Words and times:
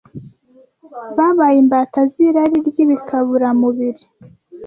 Babaye 1.17 1.57
imbata 1.63 1.99
z’irari 2.11 2.57
ry’ibikaburamubiri 2.67 4.03